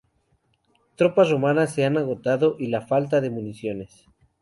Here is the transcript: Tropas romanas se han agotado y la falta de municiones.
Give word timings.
Tropas 0.95 1.29
romanas 1.29 1.75
se 1.75 1.85
han 1.85 1.95
agotado 1.95 2.55
y 2.57 2.69
la 2.69 2.81
falta 2.81 3.21
de 3.21 3.29
municiones. 3.29 4.07